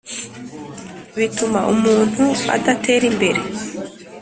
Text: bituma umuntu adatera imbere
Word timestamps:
bituma 1.17 1.59
umuntu 1.73 2.25
adatera 2.55 3.05
imbere 3.11 3.41